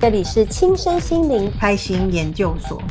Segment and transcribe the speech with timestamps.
[0.00, 2.82] 这里是轻身心灵开心研究所。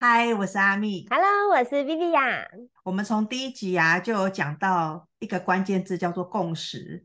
[0.00, 1.06] 嗨，我是阿蜜。
[1.10, 2.46] Hello，我是 Viviya。
[2.84, 7.04] 我们从第一集啊就有讲到一个关键字，叫做共识。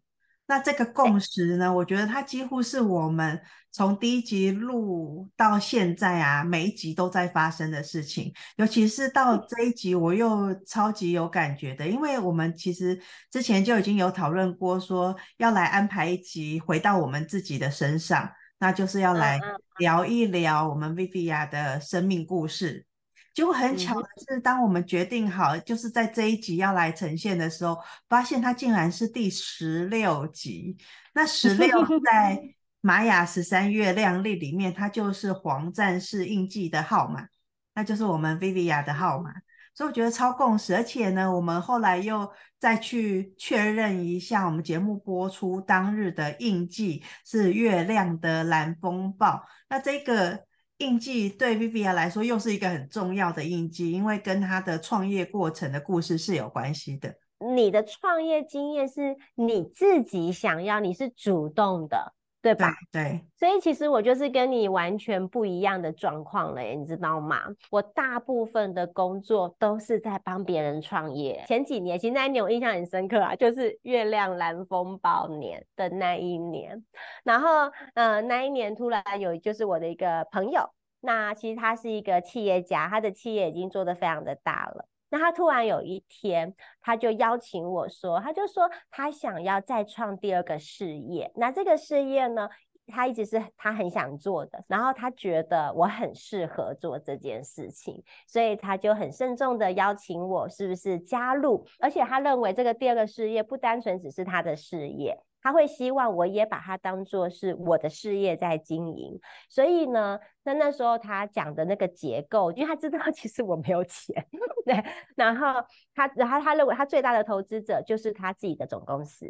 [0.52, 8.34] 那这个共识呢，我觉得它几乎是我们从第一集录到现在啊，每一集都在发生的事情。
[8.58, 13.02] 尤其是到这一集，我又超级有感觉的，因为我们其实
[13.32, 18.30] 之前就已经有讨论过，说要来安排一集回到我们自己的身上，
[18.60, 19.40] 那就是要来
[19.78, 22.86] 聊一聊我们 Viviya 的生命故事。
[23.34, 27.78] 结果很巧的是，当我们决定好就是在这一集要来呈现的时候，
[28.10, 30.76] 发现它竟然是第十六集。
[31.14, 31.70] 那十六
[32.04, 32.42] 在
[32.82, 37.26] 玛雅十三月亮历里面，它就是黄战士印记的号码，
[37.74, 39.32] 那就是我们 Viviya 的号码。
[39.74, 42.30] 所以我觉得超共识，而且呢，我们后来又
[42.60, 49.42] 再去确认一下，我们节目播出当日的印记是月亮的蓝风暴。
[49.70, 50.46] 那这个。
[50.82, 57.16] 印记对 Vivian 来说又是一个很重要的印记，因为跟她的创业过程的故事是有关系的。
[57.56, 62.14] 你的创业经验是你自己想要，你是主动的。
[62.42, 62.72] 对吧？
[62.92, 67.44] 对，对，所以其实我就是跟你完全不一样的状况了，你知道吗？
[67.70, 71.44] 我大部分的工作都是在帮别人创业。
[71.48, 76.84] 前几年，其实那一年我印象很深刻啊，就是月亮蓝风暴年的那一年。
[77.24, 80.68] 然后，呃，那一年突然有就是我的一个朋友，
[81.02, 84.86] 那其实他是一个企业家，他的企业已经做得非常的大了。
[85.12, 91.32] 那他突然有一天，他就邀请我说，他就说他想要再创第二个事业。
[91.36, 92.50] 那这个事业呢，
[92.88, 101.66] 他一直是他很想做的，然后他觉得我很适合做这件事情，所以他就很慎重的邀请我，是不是加入？
[101.80, 105.20] 而且他认为这个第二个事业不单纯只是他的事业。
[105.42, 114.26] 他会希望我也把它当做是我的事业在经营，所以呢，那那时候他讲的那个结构，因为他知道 其实我没有钱，
[114.66, 114.84] 对，
[115.16, 115.48] 然后
[115.96, 119.26] 他，然后他认为他最大的投资者就是他自己的总公司，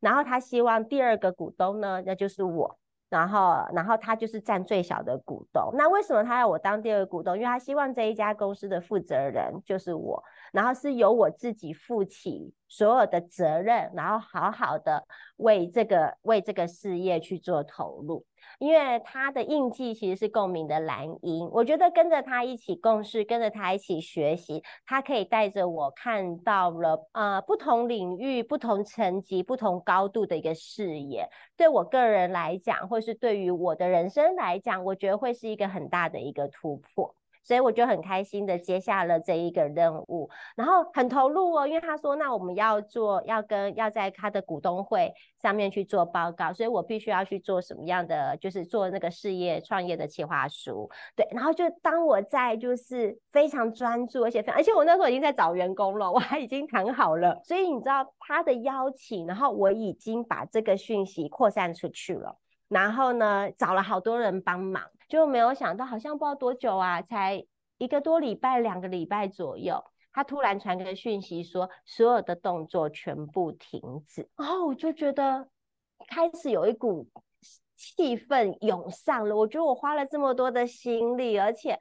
[0.00, 2.78] 然后他希望第二个股东呢，那就是我。
[3.10, 5.70] 然后，然后他就是占最小的股东。
[5.72, 7.34] 那为什么他要我当第二个股东？
[7.36, 10.22] 因为他希望这一家公司的负责人就是我，
[10.52, 18.24] 然后是由我自己负起所有的责任，然后好好的为这个为这个事业去做投入。
[18.58, 31.28] 因为他的印记其实是共鸣的蓝鹰，我觉得跟着他一起共事，跟着他一起学习，他可以带着我看到了呃不同领域、不同层级、不同高度的一个视野。
[31.56, 37.14] 对我个人来讲，或是对于我的人生来讲，我觉得会是一个很大的一个突破。
[37.48, 45.10] 所以我就很开心的接下了这一个任务，然后很投入哦，因为他说，那我们要做，要跟要在他的股东会
[45.40, 62.36] 上面去做报告，所以我必须要去做什么样的，就是做那个事业创业的企划书，对，然后就当我在就是非常专注，而且非常，而且我那时候已经在找员工了，我还已经谈好了，所以你知道他的邀请，然后我已经把这个讯息扩散出去了，
[62.68, 64.82] 然后呢，找了好多人帮忙。
[65.08, 67.42] 就没有想到，好像不知道多久啊，才
[67.78, 69.82] 一个多礼拜、两个礼拜左右，
[70.12, 74.28] 他突然传个讯息说，所有的动作全部停止。
[74.36, 75.48] 然后我就觉得
[76.08, 77.08] 开始有一股
[77.76, 79.34] 气氛涌上了。
[79.34, 81.78] 我觉得我花了这么多的心力，而且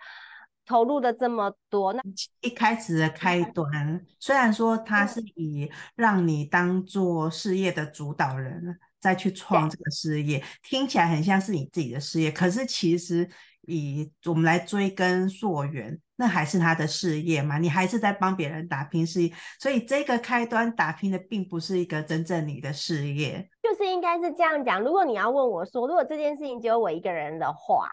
[0.65, 1.91] 投入了这么多。
[1.91, 2.01] 那
[2.41, 8.79] 一开始的开端，虽然说他是以让你当做事业的主导人。
[8.99, 13.29] 再去创这个事业，听起来很像是你自己的事业，可是其实
[13.67, 24.81] 以我们来追根溯源，那还是他的事业嘛，你还是在帮别人打拼事业，所以这个开端打拼的并不是一个真正你的事业，就是应该是这样讲。
[24.81, 27.91] 如果你要问我说，如果这件事情只有我一个人的话，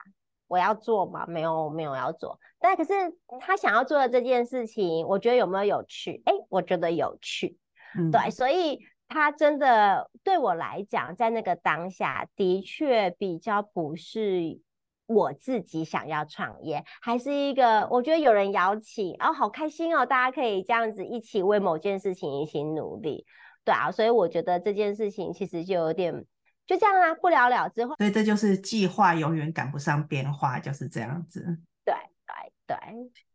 [0.49, 1.27] 我要做吗？
[1.27, 2.39] 没有，没有要做。
[2.59, 2.93] 但可是
[3.41, 6.23] 他想要做的这件事情，我觉得有没有有趣？
[6.25, 7.59] 哎，我觉得有趣，
[7.99, 8.81] 嗯，对，所以。
[9.09, 14.61] 他真的对我来讲，在那个当下的确比较不是
[15.07, 23.25] 我自己想要创业，还是一个我觉得有人邀请，哦，好开心哦，大家可以这样子一起为某件事情一起努力，
[23.65, 26.25] 对啊，所以我觉得这件事情其实就有点
[26.67, 31.41] 就这样啊，不了了之后，所以这就是计划永远赶不上变化，就是这样子。
[31.85, 31.95] 对
[32.27, 32.77] 对对，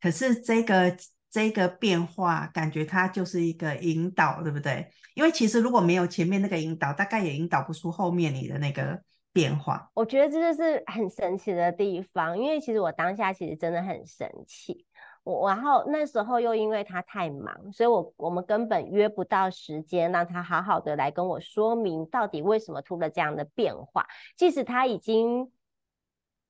[0.02, 0.98] 可是这个。
[1.32, 4.90] 这个变化感觉它就是一个引导，对不对？
[5.14, 9.00] 因为其实如果没有前面那个引导，大概也引导不出后面你的那个
[9.32, 9.90] 变化。
[9.94, 14.86] 我觉得这就是很神奇的地方，因为其实我当下其实真的很生气。
[15.24, 24.08] 我然后那时候又因为他太忙，所以我我们根本约不到时间让他好好的来跟我说明到底为什么出了这样的变化。
[24.36, 25.52] 即使他已经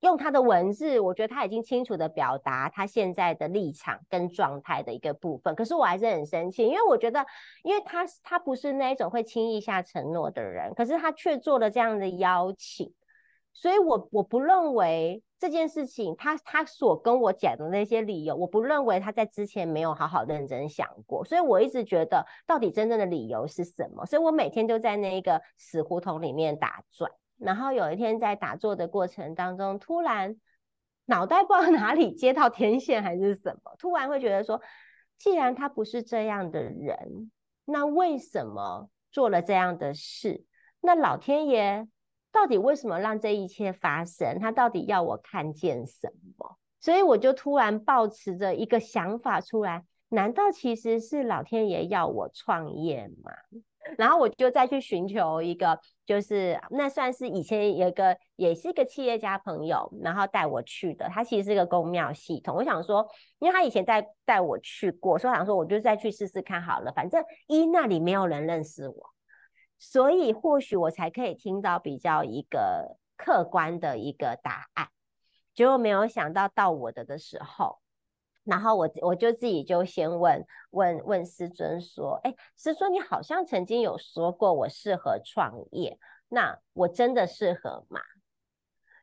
[0.01, 7.25] 用他的文字，我觉得他已经清楚的表达他现在的立场跟状态的一个部分，可是我还是很生气，因为我觉得，
[7.63, 12.94] 因为他他不是那一种会轻易下承诺的人，可是他却做了这样的邀请。
[13.51, 21.25] 所以我，我不认为这件事情，他他所跟我讲的那些理由，我不认为他在之前没有好好认真想过。
[21.25, 24.06] 所以我一直觉得，到底真正的理由是什么？
[24.06, 27.12] 所以我每天都在那一个死胡同里面打转。
[27.39, 30.36] 然后有一天在打坐的过程当中，突然
[31.06, 34.62] 脑袋不知道哪里接到天线还是什么，突然会觉得说，
[35.18, 37.31] 既然他不是这样的人，
[37.65, 40.45] 那为什么做了这样的事？
[40.81, 41.88] 那老天爷。
[42.31, 44.38] 到底为什么让这一切发生？
[44.39, 46.59] 他到底要我看见什么？
[46.80, 53.31] 所以我就突然抱持着一个想法出来：难道其实是老天爷要我创业吗？
[53.97, 61.07] 然后我就再去寻求一个，就是那算是以前有一个也是一个企业家朋友，然后带我去的。
[61.09, 62.56] 他其实是一个公庙系统。
[62.56, 63.07] 我想说，
[63.39, 66.91] 因为他以前带带我去过，所以我想说我就再去试试看好了。
[66.91, 69.13] 反正一那里没有人认识我。
[69.77, 74.89] 所以或许我才可以听到比较一个客观的一个答案，
[75.53, 77.80] 结果没有想到到我的的时候，
[78.50, 85.98] 然后我我就自己就先问问问师尊说：“哎，师尊，你好像曾经有说过我适合创业，
[86.28, 88.01] 那我真的适合吗？”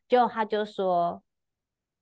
[0.08, 1.22] 就他就说：“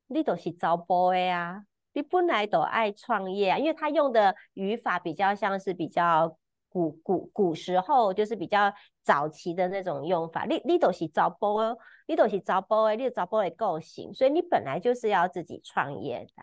[0.08, 6.36] 你都是招波的啊，你本来都爱创业啊，因为他用的语法比较像是比较。”
[6.74, 16.42] 古古古时候就是比较早期的那种用法，你你都是早播哦，你都是早播诶，你早播的构型，所以你本来就是要自己创业的。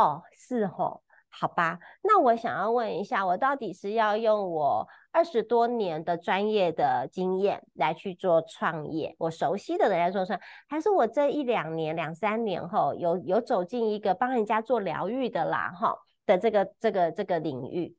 [0.00, 15.94] 哦，是哦，好吧，那我想要问一下，我到底是要用我二十多年的专业的经验来去做创业，我熟悉的人来做创，还是我这一两年两三年后有有走进一个帮人家做疗愈的啦哈
[16.24, 17.94] 的这个这个这个领域？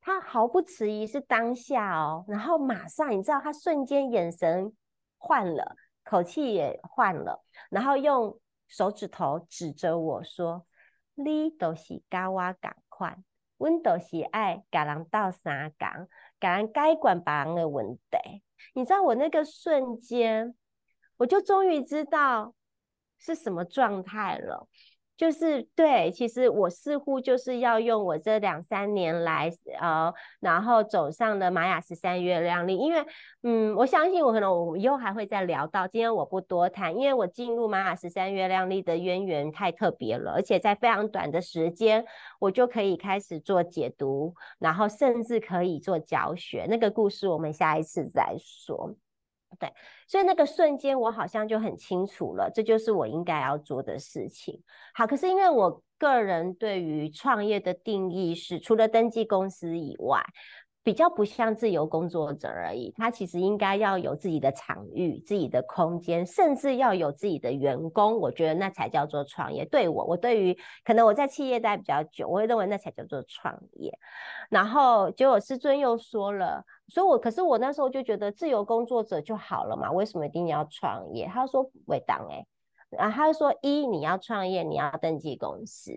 [0.00, 4.72] 他毫不迟疑，是当下哦，然后马上，你知道，他瞬间眼神
[5.18, 10.64] 换了，口气也换了，然后用手指头指着我说
[11.24, 13.24] ：“你都是甲我同款，
[13.58, 16.08] 我都是爱甲人斗相共，
[16.40, 18.42] 甲人解决别人的问题。”
[18.74, 20.54] 你知道，我那个瞬间，
[21.16, 22.54] 我就终于知道
[23.18, 24.68] 是什么状态了。
[25.20, 33.04] 就是对，其实我似乎就是要用我这两三年来，呃，然后走上了玛雅十三月亮历，因为，
[33.42, 42.02] 嗯，我相信我可能我以后还会再聊到，今天我不多谈，因为我进入玛雅十三月亮历的渊源太特别了，而且在非常短的时间，
[42.38, 48.94] 我就可以开始做解读，然后甚至可以做教学，那个故事我们下一次再说。
[49.58, 49.72] 对，
[50.06, 54.62] 所以那个瞬间我好像就很清楚了，这就是我应该要做的事情。
[54.94, 60.24] 好，可是因为我个人对于创业的定义是，除了登记公司以外。
[60.82, 68.18] 比较不像自由工作者而已，他其实应该要有自己的场域、自己的空间，甚至要有自己的员工。
[68.18, 69.62] 我觉得那才叫做创业。
[69.66, 73.92] 对我，我对于可能我在企业待比较久，我会认为那才叫做创业。
[74.48, 81.26] 然后结果师尊又说了，所以我可是我那时候就觉得自由工作者就好了嘛，为什么一定要创业？
[81.26, 82.46] 他说会当哎，
[82.88, 85.92] 然后他就说一你要创业，你要登记公司，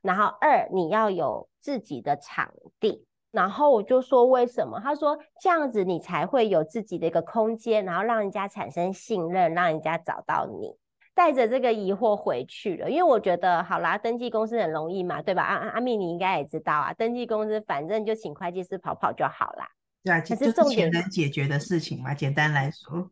[0.00, 3.04] 然后二你要有自己的场地。
[3.32, 4.78] 然后我就说为什么？
[4.78, 10.76] 他说这样子你才会有自己的一个空间，然后让人家产生信任，让人家找到你。
[11.14, 15.42] 带着这个疑惑回去了，因为我觉得好啦，登记公司很容易嘛，对吧？
[15.42, 19.68] 阿阿米你应该也知道啊，登记公司反正就请会计师跑跑就好啦。
[20.02, 23.10] 对啊，其实就是钱能解决的事情嘛，简单来说。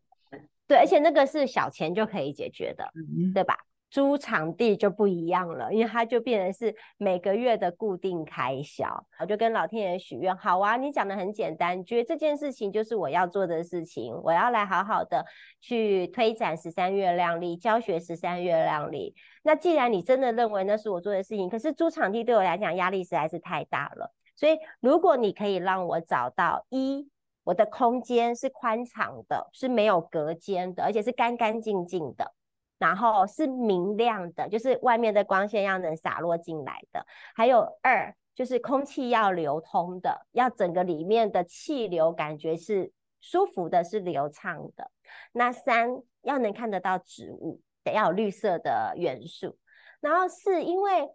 [0.67, 3.55] 对，而且那个是小钱就可以解决的，嗯、对吧？
[3.91, 9.05] 租场地就不一样了，因为它就变成是每个月的固定开销。
[9.19, 15.25] 我就跟老天爷许愿，好啊，你讲的很简单，觉得这件事情就是我要做的事情，我要来好好的
[15.59, 19.13] 去推展十三月亮历，教学十三月亮历。
[19.43, 24.13] 那既然你真的认为那是我做的事情，可是租场地对我来讲压力实在是太大了。
[24.37, 27.09] 所以如果你可以让我找到一，
[27.43, 32.33] 我的空间是宽敞的，是没有隔间的，而且是干干净净的。
[32.81, 37.05] 然后是明亮的，就是外面的光线要能洒落进来的。
[37.35, 44.89] 还有二，就是空气要流通的，要整个里面的气流感觉是舒服的，是流畅的。
[45.31, 49.59] 那三，要能看得到植物，得要有绿色的元素。
[49.99, 51.07] 然后四，因为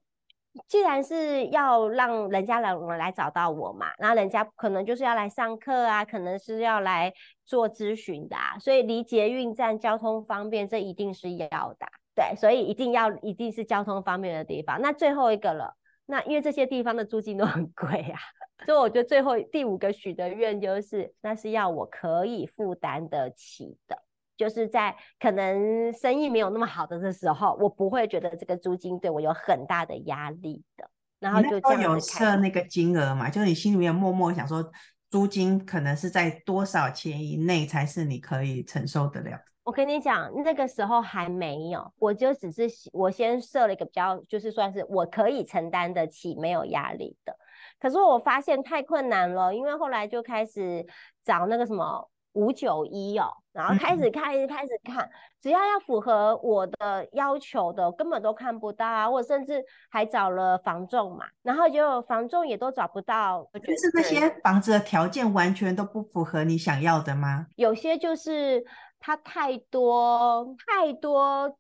[0.67, 7.13] 既然是要让人家来我来找到我嘛，那人家可能就是要来上课啊，可能是要来
[7.45, 11.87] 做咨询的啊，所以离捷运站交通方便，这一定是要的。
[12.15, 14.81] 对，所以一定要一定是交通方便的地方。
[14.81, 15.75] 那最后一个了，
[16.07, 18.19] 那因为这些地方的租金都很贵啊，
[18.65, 23.99] 所以我觉得最后第五个许的愿就是，那是要我可以负担得起的，
[24.37, 30.89] 就是在可能生意没有那么好的的时候，我不会觉得这个租金对我有很大的压力的。
[31.19, 34.71] 然后就这样有设那个金额嘛，就是你心里面默默想说，
[35.11, 39.41] 租金可能是在多少钱以内才是你可以承受得了。
[39.65, 47.35] 我跟你讲，那个时候还没有，我就只是我先设了一个比较，就是算是我可以承担得起，没有压力的。
[47.81, 50.87] 可是我发现太困难了，因为后来就开始
[51.25, 59.11] 找那个什么五九一哦，然后开始看，开始看，只要要符合我的要求的，根本都看不到啊。
[59.11, 63.49] 我甚至还找了房仲嘛，然后就房仲也都找不到。
[63.55, 67.47] 就是那些房子的条件完全都不符合你想要的吗？
[67.57, 68.65] 有些就是。
[68.99, 71.57] 它太多太多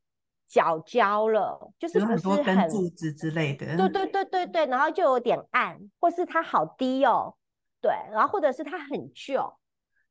[0.48, 3.76] 角胶了，就是很，很多根柱子之类的。
[3.76, 7.34] 对对对对对，然后就有点暗，或是它好低哦，
[7.80, 9.54] 对，然后或者是它很旧，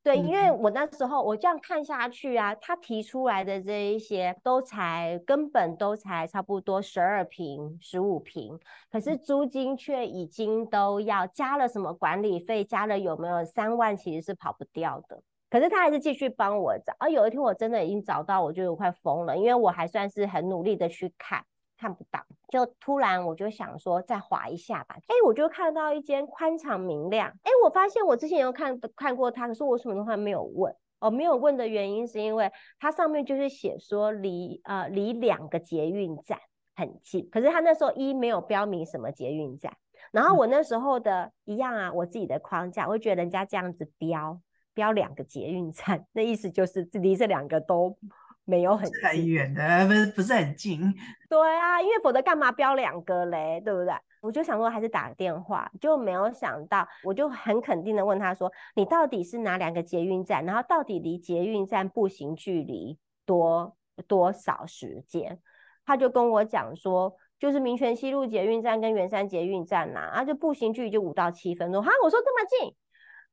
[0.05, 8.59] 对，嗯、因为我那时候我这样看下去啊，他提出来的这一些都才根本都才差不多十二平、十五平，
[8.91, 15.19] 可是租金却已经都要加了什么管理费，加了有没有三万，其实是跑不掉的。
[15.49, 21.43] 可是他还是继续帮我找，而、啊、有一天我真的已经找到，我就快疯了，因为我还算是很努力的去看，
[21.79, 22.23] 看不到，
[22.55, 36.39] 就突然我就想说再滑一下吧，哎，我就看到一间宽敞明亮，哎，我发现我之前有看看过它，可是我什么的话没有问，哦，没有问的原因是因为它上面就是写说离呃离两个捷运站
[36.75, 39.75] 很近，可是他那时候一没有标明什么捷运站，
[40.11, 44.39] 然后我那时候的一样啊，我自己的框架，我会觉得人家这样子标。
[44.73, 47.97] 标两个捷运站， 那意思就是离这两个都
[48.45, 50.79] 没有很很远的，不是不是很近。
[51.27, 53.59] 对啊，因为否则干嘛标两个嘞？
[53.59, 53.93] 对不对？
[54.21, 60.45] 我就想说还是打个电话，就没有想到，我就很肯定的问他说：“你到底是哪两个捷运站？
[60.45, 63.75] 然后到底离捷运站步行距离多
[64.07, 65.39] 多少时间？”
[65.85, 72.75] 他就跟我讲说：“就是民权西路捷运站跟圆山捷运站呐，啊，就步行距离就五到七分钟。”哈，我说这么近。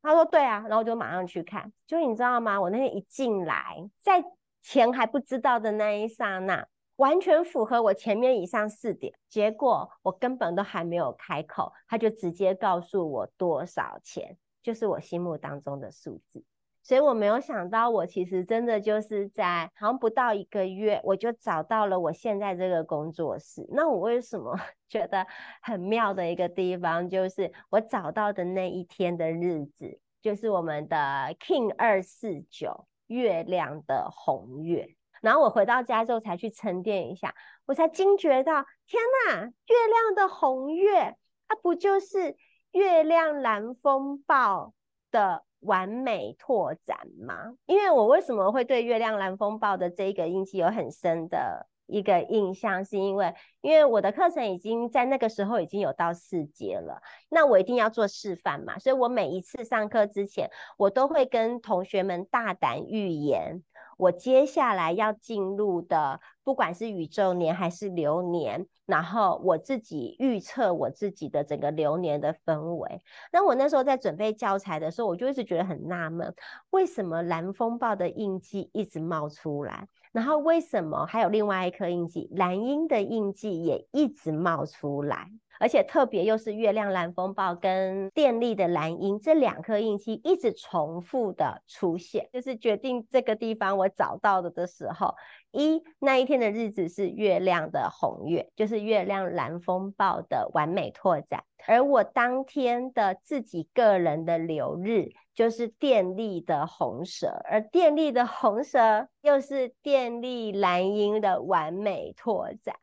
[0.02, 1.73] 他说：“对啊，然后我就马上去看。
[1.87, 2.61] 就你知道吗？
[2.61, 4.23] 我那天一进来，在
[4.62, 6.66] 钱还不知道的那一刹那，
[6.97, 9.12] 完全符合我前面以上四点。
[9.28, 16.45] 结果我根本都还没有开口，他就直接告诉我多少钱，就是我心目当中的数字。
[16.85, 23.64] 所以我没有想到，我其实真的就是在好像不到一个月，我就找到了我现在这个工作室。
[23.71, 25.25] 那我为什么 觉得
[25.61, 30.97] 很妙的一个地方，就是我找到的那一天的日子，就是我们的
[31.38, 34.88] King 二四九月亮的红月。
[35.21, 37.33] 然后我回到家之后才去沉淀一下，
[37.66, 41.16] 我才惊觉到，天呐，月亮的红月，
[41.47, 42.37] 它不就是
[42.73, 44.75] 月亮蓝风暴
[45.12, 47.54] 的完美拓展吗？
[47.66, 63.62] 因为我为什么会对月亮蓝风暴的这一个印记有很深的一个印象，是因为因为我的课程已经在那个时候已经有到四节了，那我一定要做示范嘛，所以我每一次上课之前，我都会跟同学们大胆预言。
[63.98, 73.02] 我接下来要进入的，不管是宇宙年还是流年，然后我自己预测我自己的整个流年的氛围。
[73.30, 76.34] 那我那时候在准备教材的时候，我就一直觉得很纳闷，
[76.70, 79.86] 为什么蓝风暴的印记一直冒出来？
[80.12, 85.31] 然后为什么还有另外一颗印记蓝鹰的印记也一直冒出来？
[85.62, 95.14] 而且特别又是月亮蓝风暴跟电力的蓝鹰这两颗印记一直重复的出现，就是决定这个地方我找到的的时候，
[95.52, 112.75] 一那一天的日子是月亮的红月，就是月亮蓝风暴的完美拓展，而我当天的自己个人的流日就是电力的红蛇，而电力的红蛇又是电力蓝鹰的完美拓展。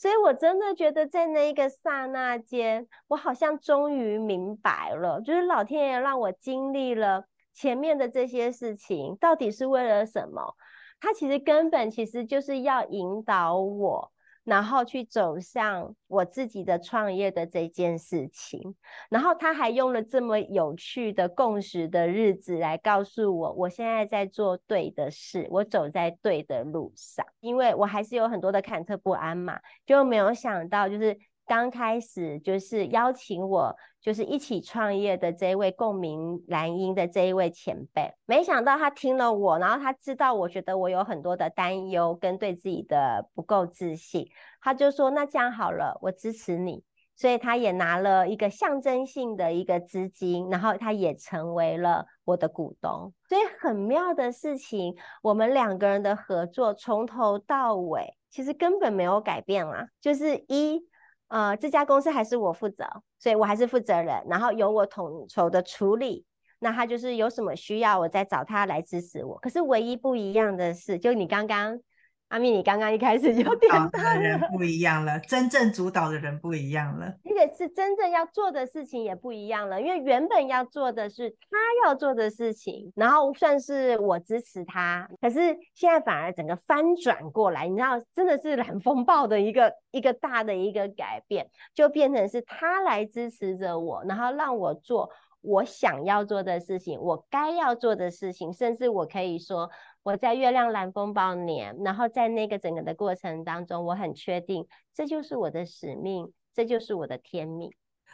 [0.00, 10.54] 所以，我真的觉得在那一个刹那间，我好像终于明白了，就是老天爷让我经历了前面的这些事情，到底是为了什么？
[11.00, 14.12] 他其实根本其实就是要引导我。
[14.48, 18.74] 然后去走向我自己的创业的这件事情，
[19.10, 27.26] 然后他还用了这么有趣的共识的日子来告诉我，我现在在做对的事，我走在对的路上。
[27.40, 44.28] 因为我还是有很多的忐忑不安嘛，就没有想到就是刚开始就是邀请我，就是一起创业的这一位共鸣蓝鹰的这一位前辈，没想到他听了我，然后他知道我觉得我有很多的担忧跟对自己的不够自信，
[44.60, 46.84] 他就说：“那这样好了，我支持你。”
[47.16, 53.12] 所以他也拿了一个象征性的一个资金，然后他也成为了我的股东。
[53.28, 59.88] 所以很妙的事情，我们两个人的合作从头到尾其实根本没有改变啦。
[60.00, 60.80] 就是一，
[61.28, 62.84] 呃，这家公司还是我负责，
[63.18, 66.24] 所以我还是负责人，然后由我统筹的处理。
[66.58, 69.38] 那他就是有什么需要，我再找他来支持我。
[69.38, 71.80] 可是唯一不一样的是，就你刚刚。
[72.28, 79.80] 阿蜜，你刚刚一开始就点到的人不一样了，真正主导的人不一样了，而且是真正要做的事情也不一样了。
[79.80, 81.56] 因为原本要做的是他
[81.86, 95.08] 要做的事情，然后算是我支持他，可是现在反而整个翻转过来，你知道，真的是蓝风暴的一个一个大的一个改变，就变成是他来支持着我，然后让我做
[95.40, 99.70] 我想要做的事情，我该要做的事情，甚至我可以说。
[100.08, 107.70] 我在月亮蓝风暴年，然后在那个整个的过程当中，我很确定这就是我的使命，这就是我的天命。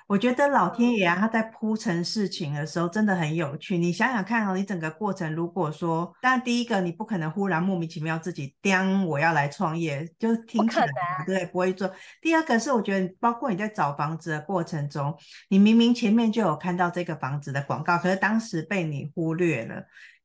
[0.08, 3.78] 我觉得老天爷啊，他在铺陈事情的时候真的很有趣。
[3.78, 10.88] 你想想看哦，你整个过程，如果说，当然第一个你不可能忽然莫名其妙自己当，我要来创业，就听起来
[11.24, 11.88] 对，不会做。
[12.20, 15.16] 第二个是我觉得，包括你在找房子的过程中，
[15.48, 19.84] 你明明前面就有看到这个房子的广告，可是当时被你忽略了。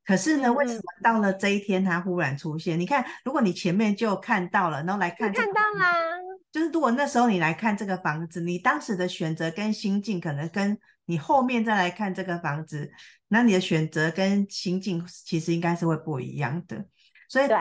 [0.10, 2.75] 可是呢，为什么到了这一天它忽然出现？
[2.75, 5.94] 嗯、你看，如果你前面就看到了，然后来看，看到啦，
[6.51, 10.75] 就是如果那时候你来看这个房子，你当时的选择跟心境，可能跟
[11.06, 12.92] 你后面再来看这个房子，
[13.28, 16.84] 那你的选择跟心境其实应该是会不一样的。
[17.28, 17.56] 所以，对，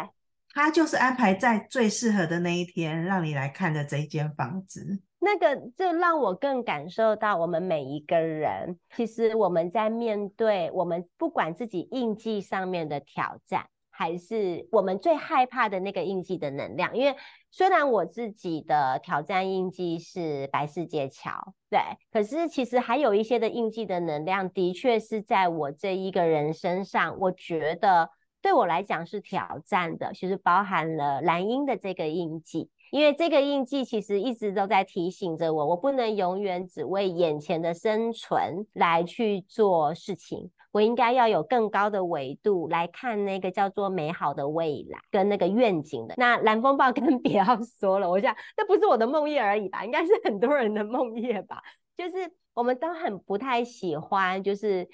[0.55, 5.01] 他就是安排在最适合的那一天，让你来看的这一间房子。
[5.21, 16.97] 那个就让我更感受到，我们每一个人，其实我们在面对我们不管自己印记上面的挑战，还是我们最害怕的那个印记的能量。
[16.97, 17.17] 因为
[17.51, 21.81] 虽然我自己的挑战印记是白世界桥，对，
[22.13, 28.09] 可是其实还有一些的印记的能量，的确是在我这一个人身上，我觉得
[28.41, 32.71] 对我来讲是挑战的，其实包含了蓝鹰的这个印记。
[32.91, 46.15] 因为这个印记其实一直都在提醒着我，我不能永远只为眼前的生存来去做事情，我应该要有更高的维度来看那个叫做美好的未来跟那个愿景的。
[46.17, 47.45] 那蓝风暴 更别要
[47.79, 51.63] 说了，我想那不是我的梦魇而已吧，应该是很多人的梦魇吧，
[51.97, 54.89] 就是我们都很不太喜欢，就是。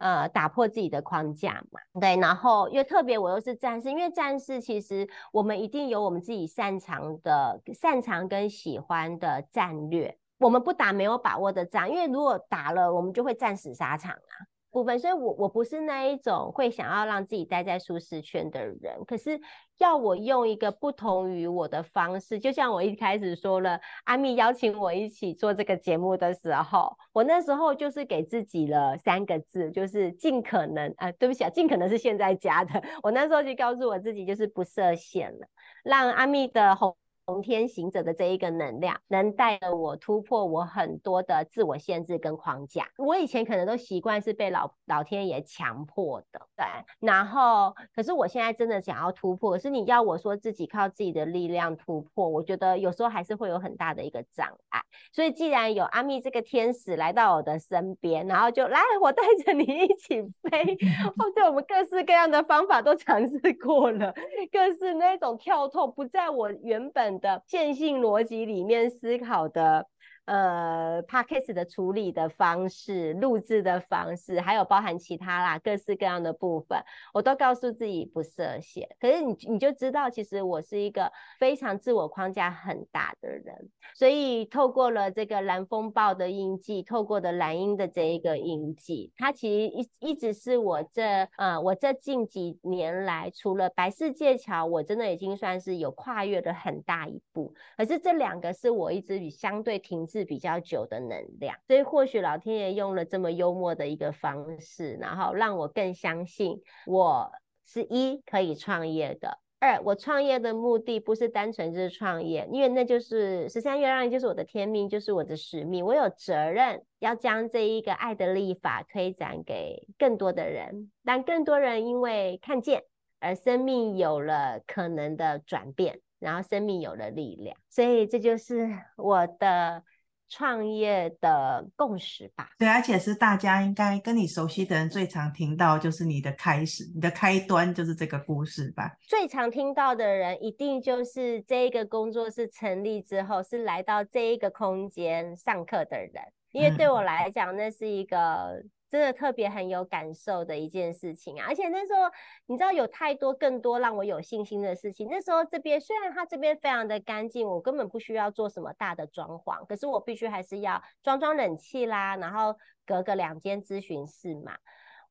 [0.00, 14.32] 呃，打破自己的框架嘛，对，然后因为特别我又是战士，因为战士其实我们一定有我们自己擅长的、擅长跟喜欢的战略，我们不打没有把握的仗，因为如果打了，我们就会战死沙场啊。
[14.70, 19.04] 部分，所以我我不是那一种会想要让自己待在舒适圈的人。
[19.06, 19.40] 可是
[19.78, 32.82] 要我用一个不同于我的方式，就像我一开始说了，阿蜜邀请我一起做这个节目的时候，我那时候就是给自己了三个字，就是尽可能啊，对不起啊，尽可能是现在加的。
[33.02, 35.46] 我那时候就告诉我自己，就是不设限了，
[35.82, 36.96] 让阿蜜的红。
[37.30, 42.88] 从天行者的这一个能量，能带着我突破我很多的自我限制跟框架。
[42.98, 46.66] 我以前可能都习惯是被老老天爷强迫的，对。
[46.98, 54.80] 然后，可是我现在真的想要突破，可是你要我说自己靠自己的力量突破，我觉得有时候还是会有很大的一个障碍。
[55.12, 60.76] 所以，既然有阿蜜这个天使来到我的身边，然后就来，我带着你一起飞。
[61.16, 64.12] 哦，对我们各式各样的方法都尝试过了，
[64.50, 69.86] 各式那种跳脱不在我原本的线性逻辑里面思考的。
[70.30, 76.80] 呃，Podcast 的处理的方式、录制的方式，还有包含其他啦，各式各样的部分，
[77.12, 78.88] 我都告诉自己不设限。
[79.00, 83.70] 可是你你就知道，其实我是一个非常自我框架很大的人。
[83.92, 91.02] 所以透过了这个蓝风暴的印记，透过的蓝鹰的这一个印记，它其实一一直是我这
[91.38, 97.52] 呃我这近几年来，除了白世界桥，我真的已经算是有跨越了很大一步。
[97.76, 100.19] 可是这两个是我一直与相对停滞。
[100.20, 107.32] 是比较久的能量，所以或许老天爷用了这么幽默的一个方式，然后让我更相信我
[107.64, 109.38] 是一可以创业的。
[109.58, 115.84] 二，我创业的目的不是单纯就是创业，因为那就是十三月亮，就是我的天命，就是我的使命。
[115.84, 122.82] 我有责任要将这一个爱的历法推展给更多的人，让更多人因为看见
[123.20, 127.56] 而生命有了可能的转变，然后生命有了力量。
[127.70, 129.82] 所以这就是我的。
[130.30, 132.48] 创业的共识吧。
[132.58, 138.90] 对，而且是大家应该跟你熟悉的人最常听到，就是你的开始，你的开端就是这个故事吧。
[139.02, 146.12] 最常听到的人，一定就是这一个工作室成立之后，是来到这一个空间上课的人。
[146.52, 148.64] 因为对我来讲，那是一个。
[148.90, 151.46] 真的特别很有感受的一件事情啊！
[151.48, 152.10] 而且那时候
[152.46, 155.06] 你知道有太多更多让我有信心的事情。
[155.08, 164.58] 那时候这边虽然它这边非常的干净，我根本不需要做什么大的装潢，可是我必须还是要装装冷气啦，然后隔个两间咨询室嘛。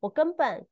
[0.02, 0.68] 我根本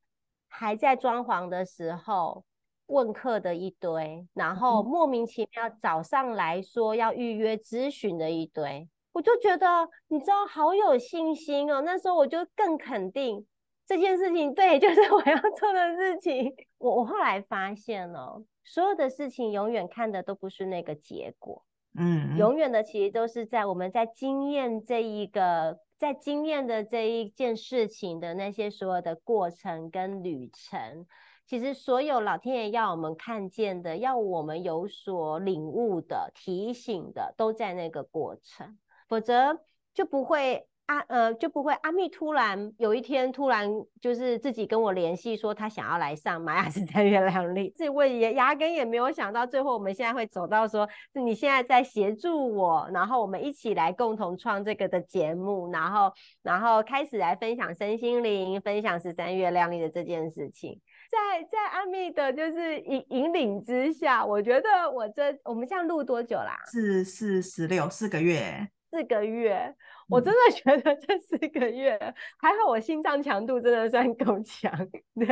[0.50, 2.43] 还在装潢的时候
[2.88, 8.89] 问客的一堆，然后莫名其妙早上来说要预约咨询的一堆。
[9.17, 11.82] 我就觉得，你知道，好有信心哦。
[11.82, 13.43] 那时候我就更肯定
[13.84, 16.53] 这件事情，对， 就是我要做的事情。
[16.77, 21.65] 我我后来发现了，所有的事情永远看的都不是那个结果，
[21.97, 31.08] 嗯，永远的其实都是在我们在经验这一个，在经验的这一件事情的那些所有的过程跟旅程。
[31.47, 38.77] 其实所有老天爷要我们看见的，要我们有所领悟的、提醒的，都在那个过程。
[39.08, 39.62] 否则
[39.93, 56.10] 就不会阿呃就不会阿密突然有一天突然就是自己跟我联系说他想要来上玛雅十三月亮历，这位也压根也没有想到，最后我们现在会走到说是你现在在协助我，然后我们一起来共同创这个的节目，然后
[56.41, 60.80] 然后开始来分享身心灵，分享十三月亮历的这件事情，
[61.12, 66.58] 在在阿密的就是引引领之下，我觉得我这我们这样录多久啦？
[66.72, 68.70] 是四十六四个月。
[68.89, 69.76] 四个月，
[70.10, 74.71] 我真的觉得这四个月、嗯、还好，我心脏强度真的算够强。
[75.15, 75.28] 对，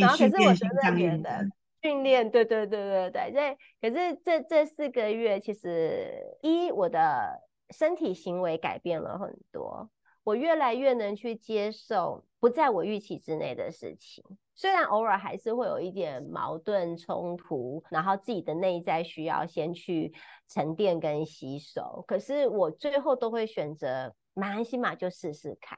[0.00, 1.46] 然后可是我觉得练的
[1.82, 3.58] 训练，对对对对对对。
[3.80, 6.10] 可是这这四个月，其实
[6.42, 7.40] 一我的
[7.70, 9.90] 身体行为改变了很多，
[10.30, 14.22] 我越来越能去接受不在我预期之内的事情。
[14.54, 20.12] 虽然偶尔还是会有一点矛盾冲突，然后自己的内在需要先去
[20.46, 25.76] 沉淀跟吸收，可是我最后都会选择马来西亚就试试看，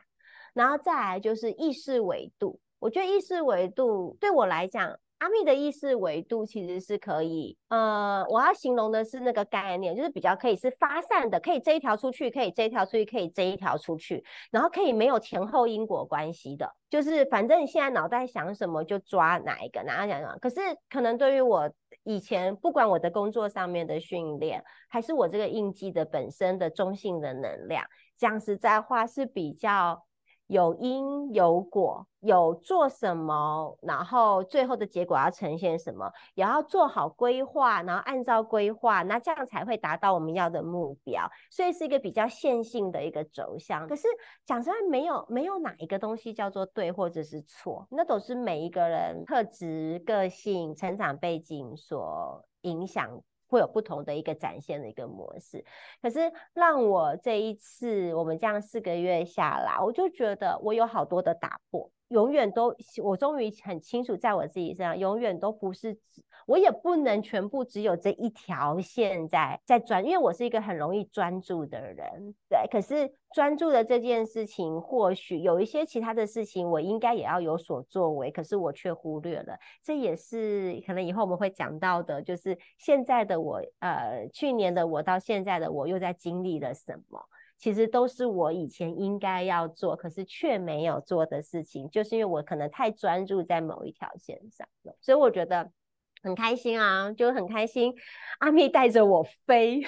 [0.53, 4.99] 然后再来就是意识维度，我觉得意识维度对我来讲。
[5.23, 20.37] 阿密的意识维度其实是可以，呃，我要形容的是那个概念，就是比较可以是发散的，可以这一条出去，可以这一条出去，可以这一条出去，然后可以没有前后因果关系的，就是反正你现在脑袋想什么就抓哪一个，哪样哪样。
[20.41, 20.57] 可是
[20.91, 21.71] 可能对于我
[22.03, 27.85] 以前，不管我的工作上面的训练，还是我这个印记的本身的中性的能量，
[28.17, 30.05] 讲实在话是比较。
[30.53, 41.27] 有因有果，有做什么，然后最后的结果要呈现什么，也要做好规划，然后按照规划，那这样才会达到我们要的目标。
[41.51, 43.89] 所以是一个比较线性的一个轴向。
[43.89, 44.07] 可是
[44.45, 53.23] 讲实话，没有没有哪一个东西叫做对或者是错，那都是每一个人特质、个性、成长背景所影响。
[53.53, 55.63] 会有不同的一个展现的一个模式，
[56.01, 65.99] 可是让我这一次我们这样四个月下来，我就觉得我有好多的打破，永远都我终于很清楚，在我自己身上永远都不是。
[66.47, 72.67] 我也不能全部只有这一条线在在专，因为我是一个很容易专注的人，对。
[72.71, 79.57] 可是专注的这件事情，或许有一些其他的事情，我应该也要有所作为，可是我却忽略了。
[79.83, 87.21] 这也是可能以后我们会讲到的，就是现在的我，呃，去年的我到现在的我又在经历了什么？
[87.59, 95.71] 其实都是我以前应该要做，可是却没有做的事情，就是因为我可能太专注在某一条线上了，所以我觉得。
[96.23, 97.93] 很开心啊，就很开心。
[98.39, 99.81] 阿密带着我飞。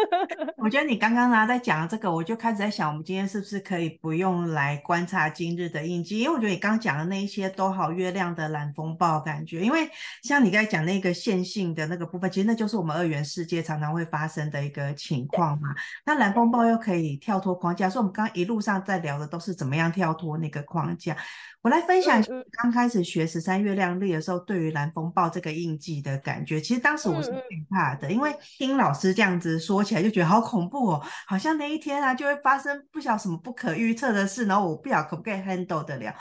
[0.56, 6.20] 我觉得你刚刚呢在讲这个，我就开始在想，我们今天是不是可以不用来观察今日的印记？
[6.20, 9.60] 因为我觉得你刚刚讲的那一些都好月亮的蓝风暴感觉。
[9.60, 9.88] 因为
[10.22, 15.68] 像你刚才讲那个线性的那个部分，其实那就是我们二元世界常常会发生的一个情况嘛。
[16.06, 21.16] 那蓝风暴又可以跳脱框架，所以我们刚刚一路上在聊的都是怎么样跳脱那个框架。
[21.62, 22.22] 我来分享
[22.62, 26.60] 刚开始学十三月亮历的时候，对于蓝风暴这个印记的感觉。
[26.60, 36.14] 其实当时我是害怕的，因为听老师这样子说起来，就觉得好恐怖哦，好像那一天啊就会发生不晓得什么不可预测的事，然后我不晓得可不可以 handle 得了。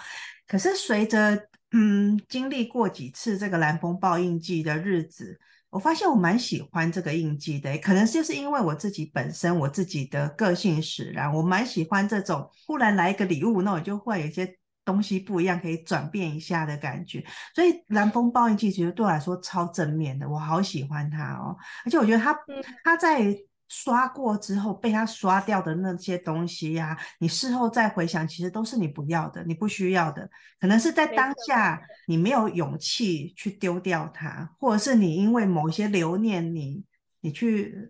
[0.48, 5.40] 可是随着嗯经历过几次这个蓝风暴印记的日子，
[5.70, 14.58] 我发现我蛮喜欢这个印记的，可能就是因为我自己本身我自己的个性使然，我蛮喜欢这种忽然来一个礼物，那我就会有一些。
[14.86, 17.24] 东西不一样，可以转变一下的感觉，
[17.56, 21.56] 所以蓝风暴印记其实对我来说超正面的，我好喜欢它哦。
[21.86, 22.38] 而且我觉得它，
[22.84, 23.34] 它在
[23.70, 30.30] 刷过之后被它刷掉的那些东西呀、啊，你事后再回想，其实都是你不要的，你不需要的。
[30.60, 36.84] 可能是在当下你没有勇气去丢掉它，或者是你因为某些留念你，你
[37.22, 37.90] 你去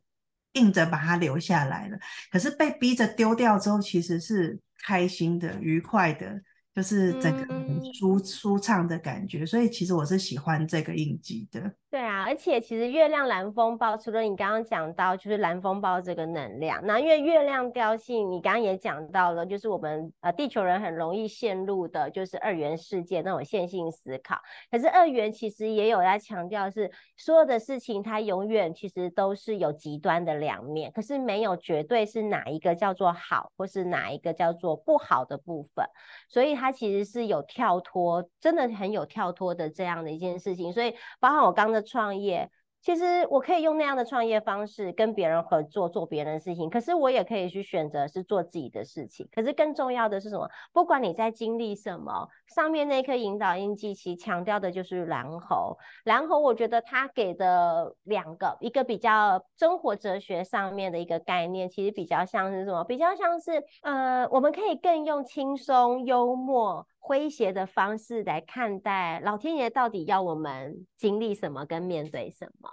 [0.54, 1.98] 硬着把它留下来了。
[2.32, 6.40] 可是被逼着丢掉之后，其实是开心的、愉快的。
[6.74, 11.72] 就是整个很舒、嗯、舒畅的感觉，所以其实我是喜欢这个印记的。
[11.92, 24.36] 对啊，而且其实月亮蓝风暴，除了你刚刚讲到就是蓝风暴这个能量，那因为月亮调性，你刚刚也讲到了，就是我们呃地球人很容易陷入的就是二元世界那种线性思考。
[24.72, 35.86] 可是二元其实也有在强调是所有的事情它永远其实都是有极端的两面，可是没有绝对是哪一个叫做好，或是哪一个叫做不好的部分，
[36.28, 36.58] 所以。
[36.64, 42.50] 它其实是有跳脱，真的很有跳脱的这样的一件事情，所以包括我刚的创业。
[42.84, 46.70] 其实我可以用那样的创业方式跟别人合作，做别人的事情。
[46.70, 49.26] 可是我也可以去选择是做自己的事情。
[49.34, 50.50] 可是更重要的是什么？
[50.74, 55.78] 不管你在经历什么，上面那颗引导印记其实强调的就是蓝猴。
[56.04, 62.84] 蓝猴，我觉得他给的两个，一个比较生活哲学上面的一个概念，其实比较像是什么？
[62.84, 72.72] 比较像是呃，我们可以更用轻松、幽默、诙谐的方式来看待老天爷到底要我们经历什么跟面对什么。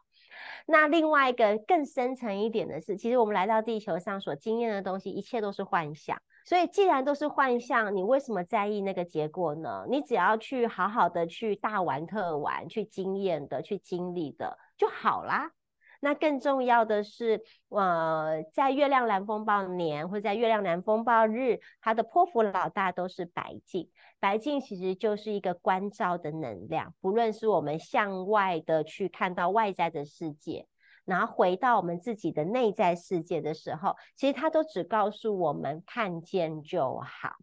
[0.66, 6.16] 那另外一个更深层一点的是，其实我们来到地球上所经验的东西，一切都是幻象。
[6.44, 9.84] 所以既然都是幻象，你为什么在意那个结果呢？
[9.88, 15.50] 你只要去好好的去大玩特玩，去经验的，去经历的就好啦。
[16.02, 23.90] 那更重要的是，呃，在月亮蓝风暴年或在月亮蓝风暴日，它的波符老大都是白净。
[24.20, 30.66] 白镜其实就是一个关照的能量，不论是我们向外的去看到外在的世界，
[31.04, 37.36] 然后回到我们自己的内在世界的时候，其实它都只告诉我们看见就好，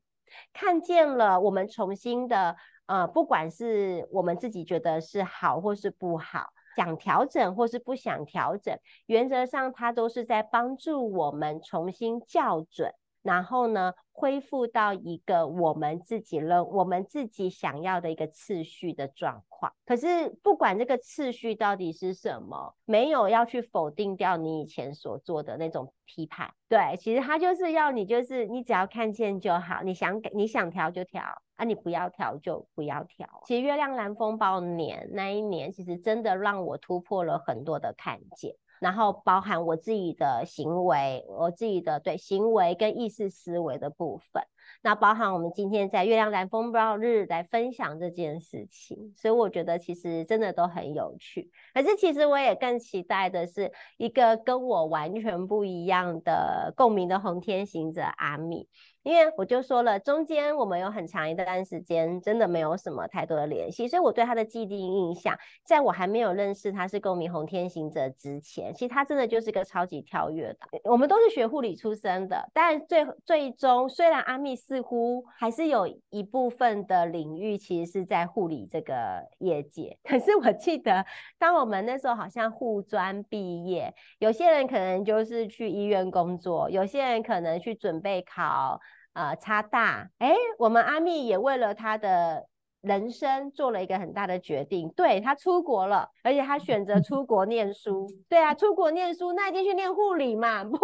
[0.53, 6.53] 看见了，我们重新的，呃，不管是我们自己觉得是好或是不好。
[6.75, 19.71] 想调整或是不想调整，原则上它都是在帮助我们重新校准，然后呢，恢复到一个我们自己认我们自己想要的一个次序的状况。
[19.85, 26.51] 可是不管这个次序到底是什么，没有要去否定掉你以前所做的那种批判。
[26.67, 31.21] 对，其实它就是要你，就是你只要看见就好，你想你想调就调。
[31.57, 33.27] 啊，你不要调就不要调。
[33.45, 44.43] 其实月亮蓝风暴年那一年，其实真的让我突破了很多的看见，然后包含我自己的行为，我自己的对行为跟意识思维的部分。
[44.83, 51.49] 那包含我们今天在月亮蓝风暴日来分享这件事情，所以我觉得其实真的都很有趣。
[51.73, 58.67] 可是其实我也更期待的是一个跟我完全不一样的共鸣的红天行者阿米。
[59.07, 70.59] 因为我就说了，中间我们有很长一段时间真的没有什么太多的联系，所以我对他的既定印象，在我还没有认识他是共鸣红天行者之前，其实他真的就是个超级跳跃的。
[70.83, 81.05] 我们都是学护理出身的，但最最终虽然阿密似乎还是有一部分的领域其实是在护理这个业界，可是我记得
[81.39, 88.81] 当我们那时候好像护专毕业，有些人可能就是去医院工作，有些人可能去准备考。
[89.17, 92.45] 呃，差大，哎，我们阿密也为了他的
[92.81, 100.77] 人生做了一个很大的决定，对，他出国了，而且他选择出国念书，对啊，出国念书，那一定去念护理嘛，不，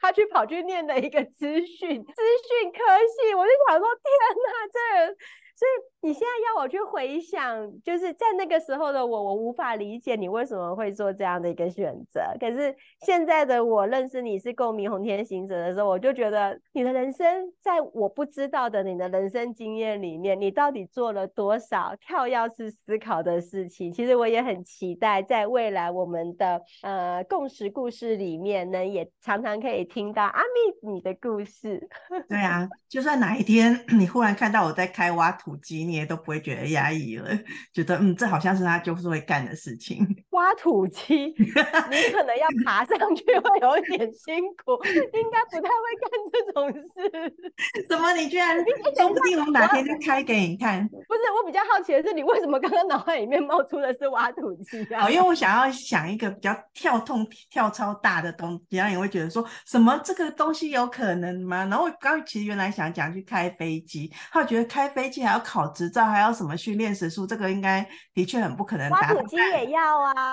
[0.00, 4.06] 他去跑去念了一个资讯资讯科系，我就想说，天
[4.46, 5.16] 哪，这。
[5.60, 12.22] 所以你现在要我去回想，就是在那个时候的我，我无法理解你为什么会做这样的一个选择。
[12.40, 23.92] 可是现在的我认识你是共鸣红天行者的时候，我就觉得你的人生在我不知道的你的人生经验里面，你到底做了多少跳跃式思考的事情？
[23.92, 31.86] 其实我也很期待，在未来我们的呃共识故事里面呢，也常常可以听到阿密你的故事。
[32.30, 35.49] 对啊，就算哪一天 你忽然看到我在开挖土
[35.84, 37.30] 你也都不会觉得压抑了，
[37.72, 40.06] 觉得嗯，这好像是他就是会干的事情。
[40.30, 47.34] 挖土机，你可能要爬上去会有一点辛苦，应该不太会干这种事。
[47.88, 48.12] 怎么？
[48.14, 48.56] 你居然
[48.96, 50.86] 说不定我哪天就开给你看？
[50.88, 55.06] 不是，我比较好奇的是，你为什么刚刚脑海里面冒出的是挖土机啊？
[55.06, 61.64] 哦，因为我想要想一个比较跳痛、跳超大的东西，然后你会觉得说什么这个东西有可能吗？
[61.64, 68.88] 然后我刚其实原来想讲去开飞机，他觉得开飞机还要考执照，还要什么训练时数，这个应该的确很不可能。
[68.90, 70.29] 挖土机也要啊。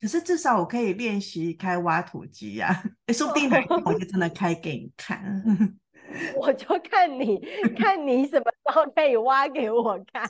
[0.00, 5.42] 可是至少我可以练习开挖土机呀、啊，哎，说不定哪天我就真的开给你看。
[6.36, 7.38] 我就看你
[7.76, 10.28] 看你什么时候可以挖给我看。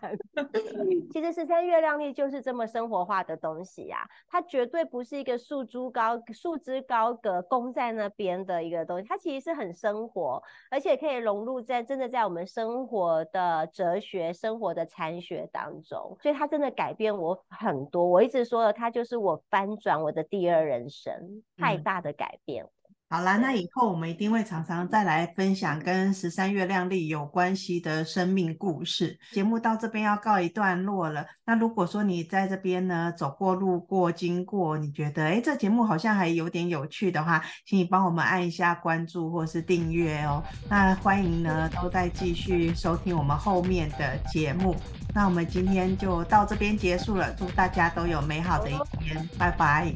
[1.13, 18.05] 其实十三月亮历就是这么生活化的东西呀、啊，它绝对不是一个束之高束之高阁供在那边的一个东西，它其实是很生活，而且可以融入在真的在我们生活的哲学、生活的禅学当中，所以它真的改变我很多。
[18.05, 22.65] 我一直说的，它就是我翻转我的第二人生，太大的改变。
[22.65, 22.71] 嗯
[23.13, 29.19] 好啦，那以后我们一定会常常再来分享跟十三月亮历有关系的生命故事。
[29.33, 31.27] 节目到这边要告一段落了。
[31.45, 40.41] 那如果说你在这边呢，走过路过经过，你觉得诶这节目好像还有点有趣的话，请你帮我们按一下关注或是订阅哦。
[40.69, 44.77] 那欢迎呢都在继续收听我们后面的节目。
[45.13, 49.93] 那我们今天就到这边结束了，祝大家都有美好的一天，拜拜，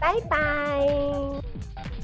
[0.00, 1.95] 拜拜。